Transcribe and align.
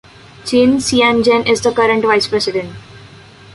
Chen 0.45 0.79
Chien-jen 0.79 1.45
is 1.45 1.61
the 1.61 1.71
current 1.71 2.01
Vice 2.03 2.25
President. 2.27 2.73